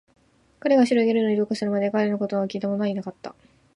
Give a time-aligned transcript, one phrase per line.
[0.59, 3.35] 彼が白いゲルに同化するまで、彼の言葉を聞いたものはいなかった